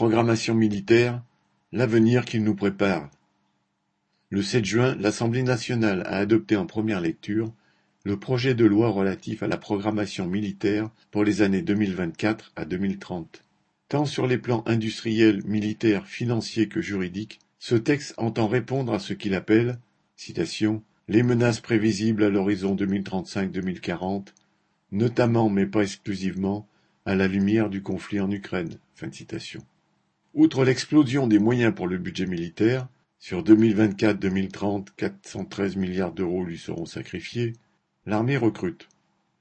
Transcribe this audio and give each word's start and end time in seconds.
Programmation 0.00 0.54
militaire, 0.54 1.22
l'avenir 1.72 2.24
qu'il 2.24 2.42
nous 2.42 2.54
prépare. 2.54 3.10
Le 4.30 4.42
7 4.42 4.64
juin, 4.64 4.96
l'Assemblée 4.98 5.42
nationale 5.42 6.04
a 6.06 6.16
adopté 6.16 6.56
en 6.56 6.64
première 6.64 7.02
lecture 7.02 7.52
le 8.04 8.18
projet 8.18 8.54
de 8.54 8.64
loi 8.64 8.88
relatif 8.88 9.42
à 9.42 9.46
la 9.46 9.58
programmation 9.58 10.26
militaire 10.26 10.88
pour 11.10 11.22
les 11.22 11.42
années 11.42 11.60
2024 11.60 12.52
à 12.56 12.64
2030. 12.64 13.44
Tant 13.90 14.06
sur 14.06 14.26
les 14.26 14.38
plans 14.38 14.64
industriels, 14.64 15.42
militaires, 15.44 16.06
financiers 16.06 16.66
que 16.66 16.80
juridiques, 16.80 17.38
ce 17.58 17.74
texte 17.74 18.14
entend 18.16 18.48
répondre 18.48 18.94
à 18.94 19.00
ce 19.00 19.12
qu'il 19.12 19.34
appelle, 19.34 19.78
citation, 20.16 20.82
les 21.08 21.22
menaces 21.22 21.60
prévisibles 21.60 22.24
à 22.24 22.30
l'horizon 22.30 22.74
2035-2040, 22.74 24.28
notamment 24.92 25.50
mais 25.50 25.66
pas 25.66 25.82
exclusivement 25.82 26.66
à 27.04 27.14
la 27.14 27.28
lumière 27.28 27.68
du 27.68 27.82
conflit 27.82 28.20
en 28.20 28.30
Ukraine. 28.30 28.78
Outre 30.32 30.64
l'explosion 30.64 31.26
des 31.26 31.40
moyens 31.40 31.74
pour 31.74 31.88
le 31.88 31.98
budget 31.98 32.26
militaire, 32.26 32.86
sur 33.18 33.42
2024-2030, 33.42 34.86
413 34.96 35.74
milliards 35.74 36.12
d'euros 36.12 36.44
lui 36.44 36.56
seront 36.56 36.86
sacrifiés, 36.86 37.54
l'armée 38.06 38.36
recrute. 38.36 38.88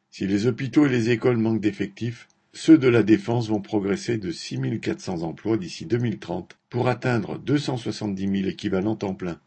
Si 0.09 0.25
les 0.25 0.47
hôpitaux 0.47 0.87
et 0.87 0.89
les 0.89 1.11
écoles 1.11 1.37
manquent 1.37 1.61
d'effectifs, 1.61 2.27
ceux 2.53 2.79
de 2.79 2.87
la 2.87 3.03
défense 3.03 3.49
vont 3.49 3.61
progresser 3.61 4.17
de 4.17 4.31
6 4.31 4.79
400 4.81 5.21
emplois 5.21 5.57
d'ici 5.57 5.85
2030 5.85 6.57
pour 6.71 6.87
atteindre 6.87 7.37
270 7.37 8.21
000 8.41 8.49
équivalents 8.49 8.95
temps 8.95 9.13
plein. 9.13 9.39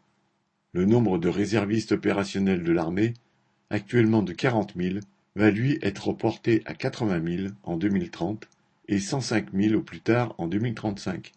Le 0.71 0.85
nombre 0.85 1.17
de 1.17 1.27
réservistes 1.27 1.91
opérationnels 1.91 2.63
de 2.63 2.71
l'armée, 2.71 3.13
actuellement 3.69 4.23
de 4.23 4.31
40 4.31 4.75
000, 4.77 4.99
va 5.35 5.51
lui 5.51 5.77
être 5.81 6.13
porté 6.13 6.61
à 6.65 6.73
80 6.73 7.21
000 7.37 7.47
en 7.63 7.75
2030 7.75 8.47
et 8.87 8.99
105 8.99 9.53
000 9.53 9.75
au 9.75 9.81
plus 9.81 10.01
tard 10.01 10.35
en 10.37 10.47
2035. 10.47 11.31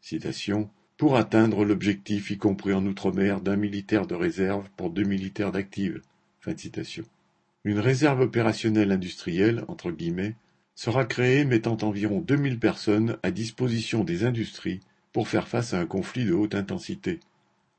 Citation 0.00 0.70
pour 0.96 1.16
atteindre 1.16 1.64
l'objectif, 1.64 2.30
y 2.30 2.38
compris 2.38 2.72
en 2.72 2.86
outre-mer, 2.86 3.42
d'un 3.42 3.56
militaire 3.56 4.06
de 4.06 4.14
réserve 4.14 4.70
pour 4.76 4.90
deux 4.90 5.04
militaires 5.04 5.52
d'active. 5.52 6.00
Une 7.64 7.80
réserve 7.80 8.20
opérationnelle 8.20 8.92
industrielle, 8.92 9.64
sera 10.74 11.04
créée 11.04 11.44
mettant 11.44 11.76
environ 11.82 12.20
2000 12.20 12.58
personnes 12.58 13.18
à 13.22 13.30
disposition 13.30 14.04
des 14.04 14.24
industries 14.24 14.80
pour 15.12 15.28
faire 15.28 15.48
face 15.48 15.74
à 15.74 15.80
un 15.80 15.86
conflit 15.86 16.24
de 16.24 16.34
haute 16.34 16.54
intensité. 16.54 17.20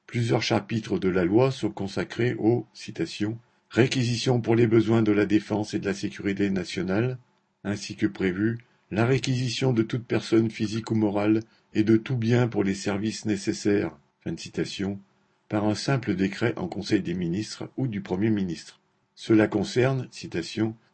Plusieurs 0.05 0.41
chapitres 0.41 0.99
de 0.99 1.09
la 1.09 1.23
loi 1.23 1.51
sont 1.51 1.69
consacrés 1.69 2.35
aux 2.39 2.65
citations, 2.73 3.37
réquisitions 3.69 4.41
pour 4.41 4.55
les 4.55 4.67
besoins 4.67 5.01
de 5.01 5.11
la 5.11 5.25
défense 5.25 5.73
et 5.73 5.79
de 5.79 5.85
la 5.85 5.93
sécurité 5.93 6.49
nationale, 6.49 7.17
ainsi 7.63 7.95
que 7.95 8.07
prévu 8.07 8.57
la 8.91 9.05
réquisition 9.05 9.73
de 9.73 9.83
toute 9.83 10.05
personne 10.05 10.49
physique 10.49 10.91
ou 10.91 10.95
morale 10.95 11.41
et 11.73 11.83
de 11.83 11.97
tout 11.97 12.15
bien 12.15 12.47
pour 12.47 12.63
les 12.63 12.75
services 12.75 13.25
nécessaires 13.25 13.91
par 15.49 15.65
un 15.65 15.75
simple 15.75 16.15
décret 16.15 16.53
en 16.57 16.67
Conseil 16.67 17.01
des 17.01 17.13
ministres 17.13 17.69
ou 17.77 17.87
du 17.87 18.01
Premier 18.01 18.29
ministre. 18.29 18.79
Cela 19.15 19.47
concerne, 19.47 20.07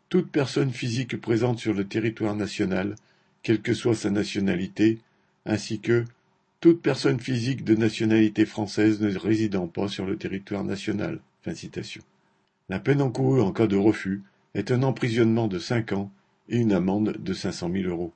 toute 0.10 0.32
personne 0.32 0.72
physique 0.72 1.20
présente 1.20 1.60
sur 1.60 1.74
le 1.74 1.86
territoire 1.86 2.36
national, 2.36 2.96
quelle 3.42 3.62
que 3.62 3.74
soit 3.74 3.96
sa 3.96 4.12
nationalité, 4.12 5.00
ainsi 5.46 5.80
que 5.80 6.06
toute 6.62 6.82
personne 6.82 7.20
physique 7.20 7.64
de 7.64 7.76
nationalité 7.76 8.46
française 8.46 9.02
ne 9.02 9.18
résidant 9.18 9.68
pas 9.68 9.88
sur 9.88 10.06
le 10.06 10.18
territoire 10.18 10.64
national. 10.64 11.20
La 12.70 12.80
peine 12.80 13.02
encourue 13.02 13.42
en 13.42 13.52
cas 13.52 13.68
de 13.68 13.76
refus 13.76 14.22
est 14.54 14.72
un 14.72 14.84
emprisonnement 14.84 15.48
de 15.48 15.60
cinq 15.60 15.92
ans 15.92 16.12
et 16.50 16.58
une 16.58 16.74
amende 16.74 17.18
de 17.20 17.34
cinq 17.34 17.52
cent 17.52 17.70
mille 17.70 17.88
euros. 17.88 18.14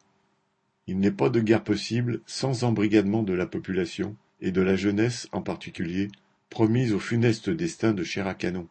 Il 0.88 1.00
n'est 1.00 1.12
pas 1.12 1.30
de 1.30 1.40
guerre 1.40 1.64
possible 1.64 2.22
sans 2.26 2.64
embrigadement 2.64 3.24
de 3.24 3.34
la 3.34 3.46
population, 3.46 4.16
et 4.40 4.52
de 4.52 4.62
la 4.62 4.76
jeunesse 4.76 5.28
en 5.32 5.42
particulier, 5.42 6.10
promise 6.50 6.94
au 6.94 7.00
funeste 7.00 7.50
destin 7.50 7.94
de 7.94 8.04
chair 8.04 8.28
à 8.28 8.34
canon. 8.34 8.68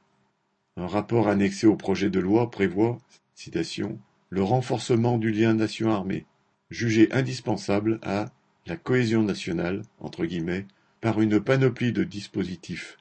Un 0.76 0.86
rapport 0.86 1.28
annexé 1.28 1.66
au 1.66 1.76
projet 1.76 2.10
de 2.10 2.20
loi 2.20 2.50
prévoit, 2.50 2.98
citation, 3.34 3.98
le 4.30 4.42
renforcement 4.42 5.18
du 5.18 5.30
lien 5.30 5.54
nation-armée, 5.54 6.26
jugé 6.70 7.08
indispensable 7.12 7.98
à 8.02 8.26
la 8.66 8.76
cohésion 8.76 9.22
nationale, 9.22 9.82
entre 10.00 10.24
guillemets, 10.24 10.66
par 11.00 11.20
une 11.20 11.40
panoplie 11.40 11.92
de 11.92 12.04
dispositifs. 12.04 12.96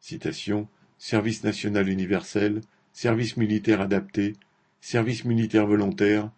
Citation, 0.00 0.68
service 0.98 1.44
national 1.44 1.88
universel, 1.88 2.60
service 2.92 3.36
militaire 3.36 3.80
adapté, 3.80 4.34
service 4.82 5.24
militaire 5.24 5.68
volontaire, 5.68 6.28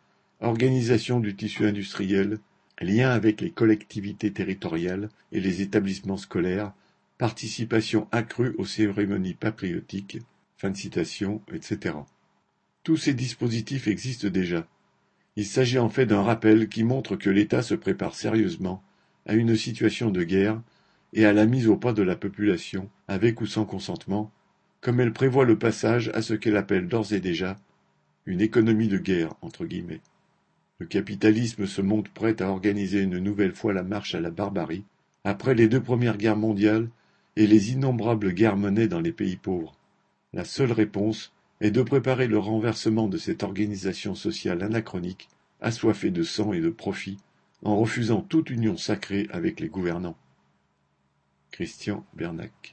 organisation 0.40 1.18
du 1.18 1.34
tissu 1.34 1.64
industriel, 1.64 2.38
lien 2.78 3.08
avec 3.08 3.40
les 3.40 3.50
collectivités 3.50 4.32
territoriales 4.32 5.08
et 5.32 5.40
les 5.40 5.62
établissements 5.62 6.18
scolaires, 6.18 6.72
participation 7.16 8.06
accrue 8.12 8.54
aux 8.58 8.66
cérémonies 8.66 9.32
patriotiques, 9.32 10.18
fin 10.58 10.68
de 10.68 10.76
citation, 10.76 11.40
etc. 11.54 11.96
Tous 12.82 12.98
ces 12.98 13.14
dispositifs 13.14 13.88
existent 13.88 14.28
déjà. 14.28 14.68
Il 15.36 15.46
s'agit 15.46 15.78
en 15.78 15.88
fait 15.88 16.04
d'un 16.04 16.22
rappel 16.22 16.68
qui 16.68 16.84
montre 16.84 17.16
que 17.16 17.30
l'État 17.30 17.62
se 17.62 17.74
prépare 17.74 18.14
sérieusement 18.14 18.82
à 19.24 19.32
une 19.34 19.56
situation 19.56 20.10
de 20.10 20.22
guerre 20.22 20.60
et 21.14 21.24
à 21.24 21.32
la 21.32 21.46
mise 21.46 21.66
au 21.66 21.78
pas 21.78 21.94
de 21.94 22.02
la 22.02 22.14
population, 22.14 22.90
avec 23.08 23.40
ou 23.40 23.46
sans 23.46 23.64
consentement, 23.64 24.30
comme 24.82 25.00
elle 25.00 25.14
prévoit 25.14 25.46
le 25.46 25.58
passage 25.58 26.10
à 26.12 26.20
ce 26.20 26.34
qu'elle 26.34 26.58
appelle 26.58 26.88
d'ores 26.88 27.14
et 27.14 27.20
déjà 27.20 27.56
une 28.26 28.40
économie 28.40 28.88
de 28.88 28.98
guerre, 28.98 29.34
entre 29.42 29.66
guillemets. 29.66 30.00
Le 30.78 30.86
capitalisme 30.86 31.66
se 31.66 31.82
montre 31.82 32.10
prêt 32.10 32.40
à 32.42 32.48
organiser 32.48 33.00
une 33.00 33.18
nouvelle 33.18 33.54
fois 33.54 33.72
la 33.72 33.82
marche 33.82 34.14
à 34.14 34.20
la 34.20 34.30
barbarie, 34.30 34.84
après 35.24 35.54
les 35.54 35.68
deux 35.68 35.82
premières 35.82 36.16
guerres 36.16 36.36
mondiales 36.36 36.88
et 37.36 37.46
les 37.46 37.72
innombrables 37.72 38.32
guerres 38.32 38.56
menées 38.56 38.88
dans 38.88 39.00
les 39.00 39.12
pays 39.12 39.36
pauvres. 39.36 39.74
La 40.32 40.44
seule 40.44 40.72
réponse 40.72 41.32
est 41.60 41.70
de 41.70 41.82
préparer 41.82 42.26
le 42.26 42.38
renversement 42.38 43.08
de 43.08 43.18
cette 43.18 43.42
organisation 43.42 44.14
sociale 44.14 44.62
anachronique, 44.62 45.28
assoiffée 45.60 46.10
de 46.10 46.22
sang 46.22 46.52
et 46.52 46.60
de 46.60 46.70
profit, 46.70 47.18
en 47.62 47.76
refusant 47.76 48.20
toute 48.20 48.50
union 48.50 48.76
sacrée 48.76 49.28
avec 49.30 49.60
les 49.60 49.68
gouvernants. 49.68 50.16
Christian 51.50 52.04
Bernac 52.14 52.72